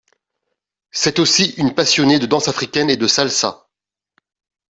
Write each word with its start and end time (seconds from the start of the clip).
C'est 0.89 1.19
aussi 1.19 1.51
une 1.57 1.75
passionnée 1.75 2.17
de 2.17 2.25
danse 2.25 2.47
africaine 2.47 2.89
et 2.89 2.97
de 2.97 3.05
salsa. 3.05 3.69